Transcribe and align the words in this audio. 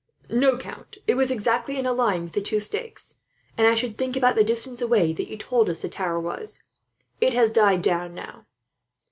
"No, 0.31 0.57
count, 0.57 0.97
it 1.05 1.13
was 1.13 1.29
exactly 1.29 1.77
in 1.77 1.85
a 1.85 1.93
line 1.93 2.23
with 2.23 2.33
the 2.33 2.41
two 2.41 2.59
stakes 2.59 3.17
and, 3.55 3.67
I 3.67 3.75
should 3.75 3.97
think, 3.99 4.15
about 4.17 4.33
the 4.33 4.43
distance 4.43 4.81
away 4.81 5.13
that 5.13 5.27
you 5.27 5.37
told 5.37 5.69
us 5.69 5.83
the 5.83 5.89
tower 5.89 6.19
was. 6.19 6.63
It 7.19 7.33
has 7.33 7.51
died 7.51 7.83
down 7.83 8.15
now." 8.15 8.47